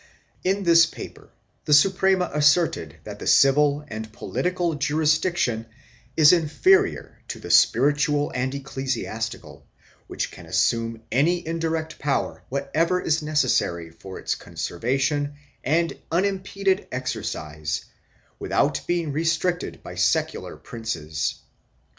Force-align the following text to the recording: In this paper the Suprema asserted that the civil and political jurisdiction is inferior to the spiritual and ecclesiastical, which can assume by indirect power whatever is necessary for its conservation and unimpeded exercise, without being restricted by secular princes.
In 0.43 0.63
this 0.63 0.87
paper 0.87 1.29
the 1.65 1.75
Suprema 1.75 2.31
asserted 2.33 2.95
that 3.03 3.19
the 3.19 3.27
civil 3.27 3.85
and 3.87 4.11
political 4.11 4.73
jurisdiction 4.73 5.67
is 6.17 6.33
inferior 6.33 7.21
to 7.27 7.37
the 7.39 7.51
spiritual 7.51 8.31
and 8.33 8.55
ecclesiastical, 8.55 9.67
which 10.07 10.31
can 10.31 10.47
assume 10.47 11.03
by 11.11 11.17
indirect 11.19 11.99
power 11.99 12.41
whatever 12.49 12.99
is 12.99 13.21
necessary 13.21 13.91
for 13.91 14.17
its 14.17 14.33
conservation 14.33 15.35
and 15.63 15.93
unimpeded 16.11 16.87
exercise, 16.91 17.85
without 18.39 18.81
being 18.87 19.11
restricted 19.11 19.83
by 19.83 19.93
secular 19.93 20.57
princes. 20.57 21.41